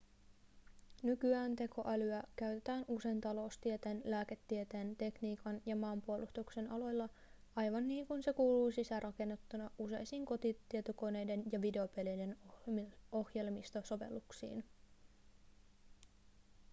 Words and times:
nykyään 1.03 1.55
tekoälyä 1.55 2.23
käytetään 2.35 2.85
usein 2.87 3.21
taloustieteen 3.21 4.01
lääketieteen 4.05 4.95
tekniikan 4.95 5.61
ja 5.65 5.75
maanpuolustuksen 5.75 6.71
aloilla 6.71 7.09
aivan 7.55 7.87
niin 7.87 8.07
kuin 8.07 8.23
se 8.23 8.33
kuuluu 8.33 8.71
sisäänrakennettuna 8.71 9.71
useisiin 9.77 10.25
kotitietokoneiden 10.25 11.43
ja 11.51 11.61
videopelien 11.61 12.37
ohjelmistosovelluksiin 13.11 14.63